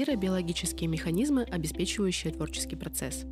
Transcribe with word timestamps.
нейробиологические 0.00 0.88
механизмы, 0.88 1.42
обеспечивающие 1.42 2.32
творческий 2.32 2.76
процесс. 2.76 3.26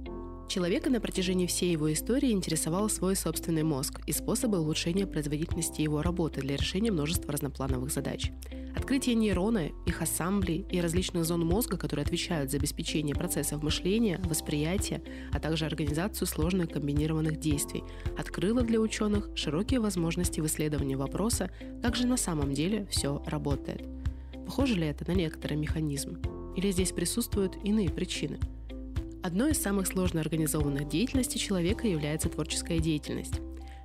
Человека 0.49 0.91
на 0.91 1.01
протяжении 1.01 1.47
всей 1.47 1.73
его 1.73 1.93
истории 1.93 2.31
интересовал 2.31 2.89
свой 2.89 3.17
собственный 3.17 3.63
мозг 3.63 4.01
и 4.07 4.13
способы 4.13 4.59
улучшения 4.61 5.07
производительности 5.07 5.83
его 5.83 6.03
работы 6.03 6.41
для 6.41 6.57
решения 6.57 6.91
множества 6.91 7.33
разноплановых 7.33 7.91
задач. 7.91 8.33
Открытие 8.77 9.15
нейрона, 9.15 9.71
их 9.87 10.03
ассамблей 10.03 10.67
и 10.71 10.81
различных 10.81 11.25
зон 11.25 11.45
мозга, 11.45 11.77
которые 11.77 12.05
отвечают 12.05 12.51
за 12.51 12.59
обеспечение 12.59 13.15
процессов 13.15 13.63
мышления, 13.63 14.21
восприятия, 14.25 15.03
а 15.33 15.41
также 15.41 15.67
организацию 15.67 16.27
сложных 16.27 16.71
комбинированных 16.71 17.41
действий, 17.41 17.83
открыло 18.17 18.63
для 18.63 18.81
ученых 18.81 19.31
широкие 19.35 19.81
возможности 19.81 20.41
в 20.41 20.47
исследовании 20.47 20.95
вопроса, 20.97 21.51
как 21.83 21.97
же 21.97 22.07
на 22.07 22.17
самом 22.17 22.53
деле 22.53 22.87
все 22.91 23.23
работает. 23.27 23.87
Похоже 24.47 24.77
ли 24.77 24.87
это 24.87 25.07
на 25.11 25.15
некоторый 25.15 25.55
механизм? 25.55 26.19
Или 26.59 26.73
здесь 26.73 26.93
присутствуют 26.93 27.57
иные 27.65 27.89
причины– 27.89 28.39
Одной 29.29 29.51
из 29.51 29.61
самых 29.61 29.87
сложно 29.89 30.21
организованных 30.21 30.89
деятельностей 30.89 31.39
человека 31.39 31.89
является 31.89 32.29
творческая 32.29 32.79
деятельность. 32.79 33.41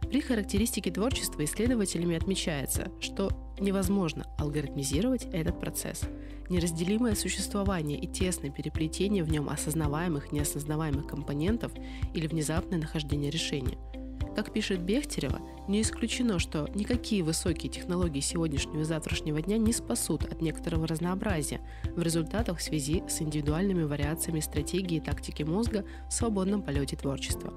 При 0.10 0.22
характеристике 0.22 0.92
творчества 0.92 1.44
исследователями 1.44 2.16
отмечается, 2.16 2.92
что 3.00 3.30
невозможно 3.60 4.26
алгоритмизировать 4.38 5.26
этот 5.34 5.60
процесс. 5.60 6.02
Неразделимое 6.50 7.16
существование 7.16 8.00
и 8.00 8.08
тесное 8.08 8.52
переплетение 8.52 9.24
в 9.24 9.32
нем 9.32 9.50
осознаваемых 9.50 10.32
и 10.32 10.36
неосознаваемых 10.36 11.08
компонентов 11.08 11.72
или 12.14 12.28
внезапное 12.28 12.80
нахождение 12.80 13.32
решения– 13.32 13.78
как 14.36 14.52
пишет 14.52 14.82
Бехтерева, 14.82 15.40
не 15.68 15.82
исключено, 15.82 16.40
что 16.40 16.68
никакие 16.76 17.24
высокие 17.24 17.72
технологии 17.72 18.20
сегодняшнего 18.20 18.82
и 18.82 18.86
завтрашнего 18.86 19.42
дня 19.42 19.58
не 19.58 19.72
спасут 19.74 20.24
от 20.26 20.42
некоторого 20.42 20.88
разнообразия 20.88 21.62
в 21.96 22.02
результатах 22.02 22.60
в 22.60 22.62
связи 22.62 23.04
с 23.08 23.22
индивидуальными 23.22 23.84
вариациями 23.84 24.40
стратегии 24.40 24.98
и 24.98 25.02
тактики 25.02 25.44
мозга 25.44 25.86
в 26.10 26.14
свободном 26.14 26.62
полете 26.62 26.96
творчества. 26.96 27.54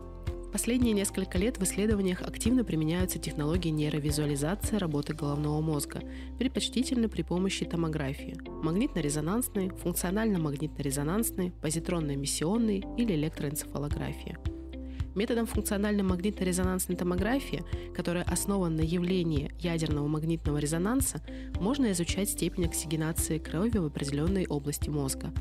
Последние 0.52 0.94
несколько 0.94 1.36
лет 1.36 1.58
в 1.58 1.64
исследованиях 1.64 2.22
активно 2.22 2.64
применяются 2.64 3.18
технологии 3.18 3.68
нейровизуализации 3.68 4.76
работы 4.76 5.12
головного 5.12 5.60
мозга, 5.60 6.00
предпочтительно 6.38 7.08
при 7.10 7.22
помощи 7.22 7.66
томографии, 7.66 8.38
магнитно-резонансной, 8.62 9.70
функционально-магнитно-резонансной, 9.76 11.52
позитронно-эмиссионной 11.60 12.84
или 12.96 13.14
электроэнцефалографии– 13.14 14.38
Методом 15.16 15.46
функциональной 15.46 16.02
магнитно-резонансной 16.02 16.94
томографии, 16.94 17.64
которая 17.94 18.22
основана 18.24 18.76
на 18.76 18.80
явлении 18.82 19.50
ядерного 19.58 20.06
магнитного 20.06 20.58
резонанса, 20.58 21.22
можно 21.58 21.90
изучать 21.92 22.28
степень 22.28 22.66
оксигенации 22.66 23.38
крови 23.38 23.78
в 23.78 23.86
определенной 23.86 24.46
области 24.46 24.90
мозга. 24.90 25.32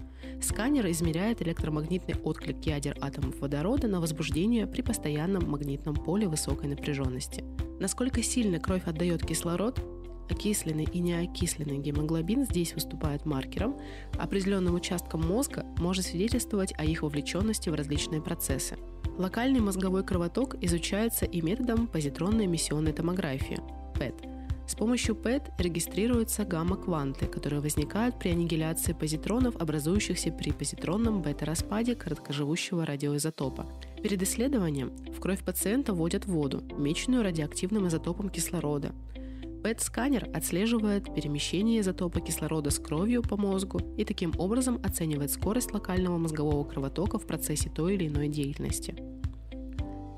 Сканер 0.41 0.89
измеряет 0.91 1.41
электромагнитный 1.41 2.15
отклик 2.23 2.65
ядер 2.65 2.97
атомов 3.01 3.37
водорода 3.41 3.89
на 3.89 3.99
возбуждение 3.99 4.65
при 4.65 4.81
постоянном 4.81 5.49
магнитном 5.49 5.95
поле 5.95 6.29
высокой 6.29 6.69
напряженности. 6.69 7.43
Насколько 7.77 8.23
сильно 8.23 8.59
кровь 8.59 8.85
отдает 8.85 9.27
кислород, 9.27 9.81
окисленный 10.29 10.85
и 10.85 10.99
неокисленный 10.99 11.79
гемоглобин 11.79 12.45
здесь 12.45 12.73
выступают 12.73 13.25
маркером, 13.25 13.77
определенным 14.17 14.75
участком 14.75 15.27
мозга 15.27 15.65
может 15.79 16.05
свидетельствовать 16.05 16.73
о 16.77 16.85
их 16.85 17.01
вовлеченности 17.01 17.67
в 17.67 17.75
различные 17.75 18.21
процессы. 18.21 18.77
Локальный 19.17 19.61
мозговой 19.61 20.03
кровоток 20.03 20.55
изучается 20.61 21.25
и 21.25 21.41
методом 21.41 21.87
позитронной 21.87 22.47
эмиссионной 22.47 22.91
томографии– 22.91 23.59
ПЭТ. 23.97 24.13
С 24.67 24.75
помощью 24.75 25.15
ПЭТ 25.15 25.51
регистрируются 25.57 26.43
гамма-кванты, 26.43 27.27
которые 27.27 27.61
возникают 27.61 28.19
при 28.19 28.29
аннигиляции 28.29 28.91
позитронов, 28.91 29.55
образующихся 29.55 30.31
при 30.31 30.51
позитронном 30.51 31.21
бета-распаде 31.21 31.95
короткоживущего 31.95 32.85
радиоизотопа. 32.85 33.65
Перед 34.03 34.21
исследованием 34.21 34.91
в 35.15 35.21
кровь 35.21 35.45
пациента 35.45 35.93
вводят 35.93 36.25
воду, 36.25 36.61
меченную 36.77 37.23
радиоактивным 37.23 37.87
изотопом 37.87 38.29
кислорода. 38.29 38.91
ПЭТ-сканер 39.65 40.29
отслеживает 40.31 41.11
перемещение 41.15 41.81
изотопа 41.81 42.21
кислорода 42.21 42.69
с 42.69 42.77
кровью 42.77 43.23
по 43.23 43.35
мозгу 43.35 43.79
и 43.97 44.05
таким 44.05 44.31
образом 44.37 44.79
оценивает 44.83 45.31
скорость 45.31 45.73
локального 45.73 46.19
мозгового 46.19 46.63
кровотока 46.65 47.17
в 47.17 47.25
процессе 47.25 47.71
той 47.71 47.95
или 47.95 48.07
иной 48.07 48.27
деятельности. 48.27 48.93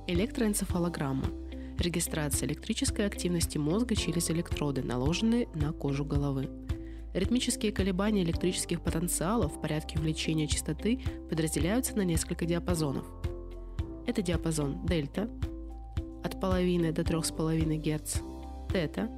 Электроэнцефалограмма– 0.06 1.28
регистрация 1.80 2.50
электрической 2.50 3.06
активности 3.06 3.58
мозга 3.58 3.96
через 3.96 4.30
электроды, 4.31 4.84
наложенные 4.84 5.47
на 5.56 5.72
кожу 5.72 6.03
головы. 6.03 6.50
Ритмические 7.14 7.72
колебания 7.72 8.24
электрических 8.24 8.81
потенциалов 8.81 9.56
в 9.56 9.62
порядке 9.62 9.97
увеличения 9.97 10.50
частоты 10.50 11.00
подразделяются 11.29 11.96
на 11.96 12.02
несколько 12.02 12.46
диапазонов. 12.46 13.06
Это 14.06 14.22
диапазон 14.22 14.85
дельта 14.85 15.29
от 16.22 16.38
половины 16.41 16.91
до 16.91 17.03
3,5 17.03 17.78
Гц, 17.78 18.18
тета 18.74 19.09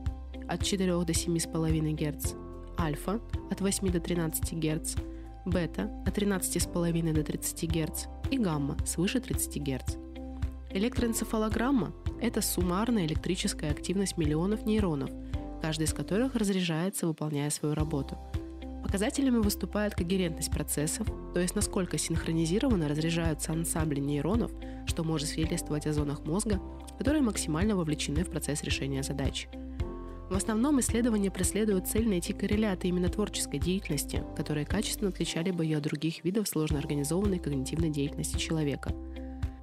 от 0.50 0.64
4 0.64 1.06
до 1.06 1.14
7,5 1.14 1.94
Гц, 1.94 2.34
альфа 2.80 3.20
от 3.52 3.62
8 3.62 3.92
до 3.92 4.00
13 4.00 4.54
Гц, 4.54 4.96
бета 5.46 5.92
от 6.06 6.18
13,5 6.18 7.14
до 7.14 7.24
30 7.24 7.70
Гц 7.70 8.06
и 8.32 8.38
гамма 8.38 8.78
свыше 8.86 9.20
30 9.20 9.62
Гц. 9.62 9.96
Электроэнцефалограмма– 10.72 11.94
это 12.22 12.42
суммарная 12.42 13.06
электрическая 13.06 13.72
активность 13.72 14.18
миллионов 14.18 14.66
нейронов, 14.66 15.10
каждый 15.62 15.84
из 15.84 15.94
которых 15.94 16.36
разряжается, 16.36 17.08
выполняя 17.08 17.50
свою 17.50 17.76
работу. 17.76 18.18
Показателями 18.84 19.38
выступает 19.38 19.94
когерентность 19.94 20.52
процессов, 20.52 21.08
то 21.34 21.40
есть 21.40 21.56
насколько 21.56 21.98
синхронизированно 21.98 22.88
разряжаются 22.88 23.52
ансамбли 23.52 24.00
нейронов, 24.00 24.52
что 24.88 25.04
может 25.04 25.28
свидетельствовать 25.28 25.86
о 25.86 25.94
зонах 25.94 26.26
мозга, 26.26 26.60
которые 26.98 27.22
максимально 27.22 27.76
вовлечены 27.76 28.24
в 28.24 28.32
процесс 28.32 28.64
решения 28.64 29.04
задач– 29.04 29.48
в 30.30 30.36
основном 30.36 30.80
исследования 30.80 31.32
преследуют 31.32 31.88
цель 31.88 32.08
найти 32.08 32.34
корреляты 32.34 32.88
именно 32.88 33.10
творческой 33.10 33.60
деятельности, 33.60 34.24
которые 34.38 34.66
качественно 34.66 35.10
отличали 35.10 35.52
бы 35.52 35.66
ее 35.66 35.78
от 35.78 35.84
других 35.84 36.24
видов 36.24 36.48
сложно 36.48 36.78
организованной 36.78 37.40
когнитивной 37.40 37.90
деятельности 37.90 38.38
человека. 38.38 38.94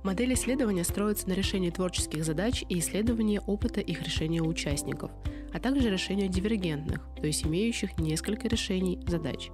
Модель 0.02 0.34
исследования 0.34 0.84
строится 0.84 1.28
на 1.28 1.32
решении 1.32 1.70
творческих 1.70 2.24
задач 2.24 2.64
и 2.68 2.78
исследовании 2.78 3.40
опыта 3.46 3.80
их 3.80 4.02
решения 4.02 4.40
у 4.40 4.48
участников, 4.48 5.10
а 5.52 5.58
также 5.58 5.90
решению 5.90 6.28
дивергентных, 6.28 7.00
то 7.20 7.26
есть 7.26 7.44
имеющих 7.44 7.98
несколько 7.98 8.48
решений 8.48 9.00
задач. 9.06 9.50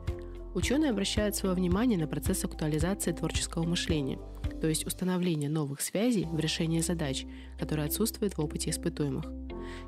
Ученые 0.54 0.90
обращают 0.90 1.34
свое 1.34 1.54
внимание 1.54 1.98
на 1.98 2.06
процесс 2.06 2.44
актуализации 2.44 3.12
творческого 3.12 3.64
мышления, 3.64 4.18
то 4.62 4.68
есть 4.68 4.86
установления 4.86 5.50
новых 5.50 5.82
связей 5.82 6.24
в 6.24 6.38
решении 6.38 6.80
задач, 6.80 7.26
которые 7.58 7.86
отсутствуют 7.86 8.38
в 8.38 8.40
опыте 8.40 8.70
испытуемых– 8.70 9.26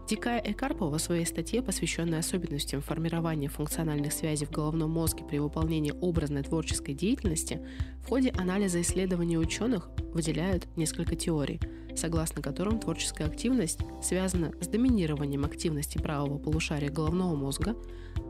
Дикая 0.08 0.42
Экарпова 0.44 0.98
в 0.98 1.02
своей 1.02 1.24
статье, 1.24 1.62
посвященной 1.62 2.18
особенностям 2.18 2.80
формирования 2.82 3.48
функциональных 3.48 4.12
связей 4.12 4.46
в 4.46 4.50
головном 4.50 4.90
мозге 4.90 5.24
при 5.24 5.38
выполнении 5.38 5.92
образной 5.92 6.42
творческой 6.42 6.94
деятельности, 6.94 7.60
в 8.02 8.08
ходе 8.08 8.30
анализа 8.30 8.80
исследований 8.82 9.38
ученых 9.38 9.88
выделяют 10.12 10.66
несколько 10.76 11.16
теорий, 11.16 11.60
согласно 11.96 12.42
которым 12.42 12.78
творческая 12.78 13.24
активность 13.24 13.80
связана 14.02 14.52
с 14.60 14.66
доминированием 14.66 15.44
активности 15.44 15.98
правого 15.98 16.38
полушария 16.38 16.90
головного 16.90 17.34
мозга, 17.34 17.76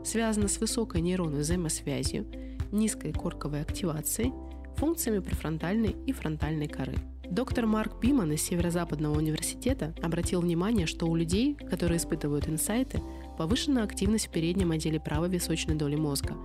связана 0.03 0.47
с 0.47 0.59
высокой 0.59 1.01
нейронной 1.01 1.41
взаимосвязью, 1.41 2.25
низкой 2.71 3.11
корковой 3.11 3.61
активацией, 3.61 4.31
функциями 4.75 5.19
префронтальной 5.19 5.95
и 6.05 6.11
фронтальной 6.11 6.67
коры. 6.67 6.95
Доктор 7.29 7.65
Марк 7.65 7.99
Биман 7.99 8.31
из 8.31 8.43
Северо-Западного 8.43 9.17
университета 9.17 9.95
обратил 10.03 10.41
внимание, 10.41 10.85
что 10.85 11.07
у 11.07 11.15
людей, 11.15 11.55
которые 11.55 11.97
испытывают 11.97 12.47
инсайты, 12.47 13.01
повышена 13.37 13.83
активность 13.83 14.27
в 14.27 14.31
переднем 14.31 14.71
отделе 14.71 14.99
правой 14.99 15.29
височной 15.29 15.75
доли 15.75 15.95
мозга. 15.95 16.35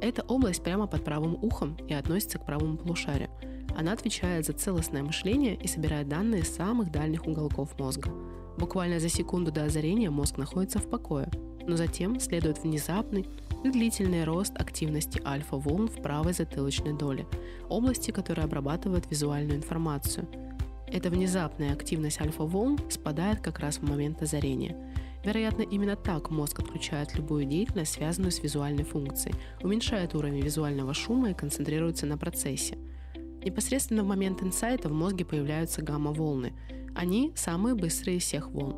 Эта 0.00 0.22
область 0.22 0.62
прямо 0.62 0.86
под 0.86 1.04
правым 1.04 1.38
ухом 1.40 1.76
и 1.88 1.94
относится 1.94 2.38
к 2.38 2.46
правому 2.46 2.76
полушарию. 2.76 3.30
Она 3.76 3.92
отвечает 3.92 4.44
за 4.46 4.52
целостное 4.52 5.02
мышление 5.02 5.54
и 5.54 5.68
собирает 5.68 6.08
данные 6.08 6.42
из 6.42 6.54
самых 6.54 6.90
дальних 6.90 7.26
уголков 7.26 7.78
мозга. 7.78 8.10
Буквально 8.58 9.00
за 9.00 9.08
секунду 9.08 9.50
до 9.50 9.64
озарения 9.64 10.10
мозг 10.10 10.36
находится 10.36 10.78
в 10.78 10.88
покое, 10.88 11.28
но 11.66 11.76
затем 11.76 12.20
следует 12.20 12.62
внезапный 12.62 13.26
и 13.64 13.70
длительный 13.70 14.24
рост 14.24 14.52
активности 14.56 15.20
альфа-волн 15.24 15.88
в 15.88 16.02
правой 16.02 16.34
затылочной 16.34 16.92
доле, 16.92 17.26
области, 17.68 18.10
которая 18.10 18.46
обрабатывает 18.46 19.10
визуальную 19.10 19.56
информацию. 19.56 20.28
Эта 20.86 21.08
внезапная 21.08 21.72
активность 21.72 22.20
альфа-волн 22.20 22.78
спадает 22.90 23.40
как 23.40 23.58
раз 23.58 23.78
в 23.78 23.82
момент 23.82 24.22
озарения. 24.22 24.76
Вероятно, 25.24 25.62
именно 25.62 25.96
так 25.96 26.30
мозг 26.30 26.60
отключает 26.60 27.14
любую 27.16 27.46
деятельность, 27.46 27.94
связанную 27.94 28.30
с 28.30 28.42
визуальной 28.42 28.84
функцией, 28.84 29.34
уменьшает 29.62 30.14
уровень 30.14 30.42
визуального 30.42 30.92
шума 30.92 31.30
и 31.30 31.34
концентрируется 31.34 32.04
на 32.04 32.18
процессе. 32.18 32.76
Непосредственно 33.42 34.02
в 34.02 34.06
момент 34.06 34.42
инсайта 34.42 34.90
в 34.90 34.92
мозге 34.92 35.24
появляются 35.24 35.80
гамма-волны. 35.80 36.52
Они 36.94 37.32
самые 37.34 37.74
быстрые 37.74 38.18
из 38.18 38.24
всех 38.24 38.50
волн. 38.50 38.76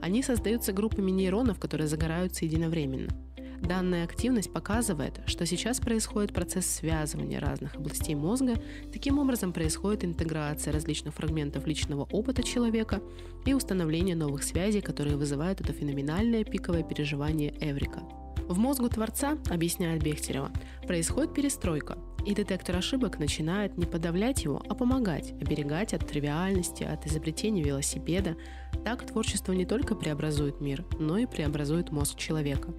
Они 0.00 0.22
создаются 0.22 0.72
группами 0.72 1.10
нейронов, 1.10 1.60
которые 1.60 1.86
загораются 1.86 2.46
единовременно– 2.46 3.10
Данная 3.62 4.02
активность 4.04 4.52
показывает, 4.52 5.20
что 5.26 5.46
сейчас 5.46 5.78
происходит 5.78 6.34
процесс 6.34 6.66
связывания 6.66 7.38
разных 7.38 7.76
областей 7.76 8.16
мозга, 8.16 8.54
таким 8.92 9.20
образом 9.20 9.52
происходит 9.52 10.04
интеграция 10.04 10.72
различных 10.72 11.14
фрагментов 11.14 11.64
личного 11.66 12.08
опыта 12.10 12.42
человека 12.42 13.00
и 13.46 13.54
установление 13.54 14.16
новых 14.16 14.42
связей, 14.42 14.80
которые 14.80 15.16
вызывают 15.16 15.60
это 15.60 15.72
феноменальное 15.72 16.42
пиковое 16.42 16.82
переживание 16.82 17.54
Эврика. 17.60 18.02
В 18.48 18.58
мозгу 18.58 18.88
Творца, 18.88 19.38
объясняет 19.48 20.02
Бехтерева, 20.02 20.50
происходит 20.86 21.32
перестройка, 21.32 21.96
и 22.26 22.34
детектор 22.34 22.76
ошибок 22.76 23.20
начинает 23.20 23.78
не 23.78 23.86
подавлять 23.86 24.42
его, 24.42 24.60
а 24.68 24.74
помогать, 24.74 25.32
оберегать 25.40 25.94
от 25.94 26.06
тривиальности, 26.06 26.82
от 26.82 27.06
изобретения 27.06 27.62
велосипеда. 27.62 28.36
Так 28.84 29.06
творчество 29.06 29.52
не 29.52 29.66
только 29.66 29.94
преобразует 29.94 30.60
мир, 30.60 30.84
но 30.98 31.16
и 31.18 31.26
преобразует 31.26 31.92
мозг 31.92 32.18
человека. 32.18 32.74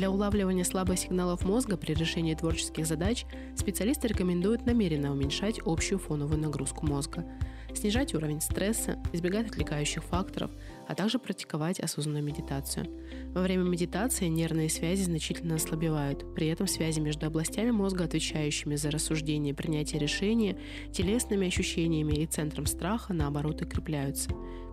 Для 0.00 0.10
улавливания 0.10 0.64
слабых 0.64 0.98
сигналов 0.98 1.44
мозга 1.44 1.76
при 1.76 1.92
решении 1.92 2.34
творческих 2.34 2.86
задач 2.86 3.26
специалисты 3.54 4.08
рекомендуют 4.08 4.64
намеренно 4.64 5.12
уменьшать 5.12 5.60
общую 5.66 5.98
фоновую 5.98 6.40
нагрузку 6.40 6.86
мозга, 6.86 7.26
снижать 7.74 8.14
уровень 8.14 8.40
стресса, 8.40 8.98
избегать 9.12 9.50
отвлекающих 9.50 10.02
факторов, 10.02 10.52
а 10.88 10.94
также 10.94 11.18
практиковать 11.18 11.80
осознанную 11.80 12.24
медитацию. 12.24 12.86
Во 13.34 13.42
время 13.42 13.64
медитации 13.64 14.28
нервные 14.28 14.70
связи 14.70 15.02
значительно 15.02 15.56
ослабевают, 15.56 16.34
при 16.34 16.46
этом 16.46 16.66
связи 16.66 16.98
между 16.98 17.26
областями 17.26 17.70
мозга, 17.70 18.04
отвечающими 18.04 18.76
за 18.76 18.90
рассуждение 18.90 19.52
принятие 19.52 20.00
решения, 20.00 20.56
телесными 20.92 21.46
ощущениями 21.46 22.14
и 22.14 22.26
центром 22.26 22.64
страха, 22.64 23.12
наоборот, 23.12 23.60
укрепляются. 23.60 24.30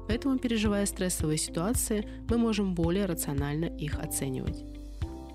Поэтому, 0.07 0.39
переживая 0.39 0.85
стрессовые 0.85 1.37
ситуации, 1.37 2.07
мы 2.29 2.37
можем 2.37 2.73
более 2.73 3.07
рационально 3.07 3.65
их 3.65 3.99
оценивать. 3.99 4.63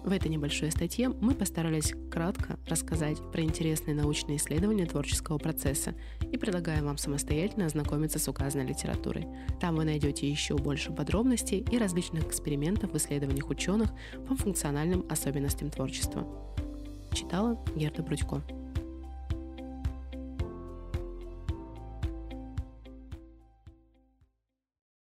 В 0.04 0.10
этой 0.10 0.28
небольшой 0.28 0.72
статье 0.72 1.08
мы 1.08 1.32
постарались 1.32 1.94
кратко 2.10 2.58
рассказать 2.66 3.18
про 3.30 3.42
интересные 3.42 3.94
научные 3.94 4.38
исследования 4.38 4.84
творческого 4.84 5.38
процесса 5.38 5.94
и 6.32 6.36
предлагаем 6.36 6.86
вам 6.86 6.98
самостоятельно 6.98 7.66
ознакомиться 7.66 8.18
с 8.18 8.26
указанной 8.26 8.66
литературой. 8.66 9.28
Там 9.60 9.76
вы 9.76 9.84
найдете 9.84 10.28
еще 10.28 10.56
больше 10.56 10.90
подробностей 10.90 11.64
и 11.70 11.78
различных 11.78 12.26
экспериментов 12.26 12.92
в 12.92 12.96
исследованиях 12.96 13.48
ученых 13.48 13.90
по 14.28 14.34
функциональным 14.34 15.04
особенностям 15.08 15.70
творчества. 15.70 16.26
Читала 17.12 17.62
Герда 17.76 18.02
Брудько. 18.02 18.42